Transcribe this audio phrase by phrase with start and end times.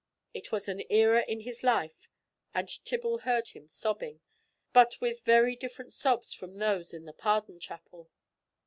[0.33, 2.09] It was an era in his life,
[2.55, 4.19] and Tibble heard him sobbing,
[4.73, 8.09] but with very different sobs from those in the Pardon chapel.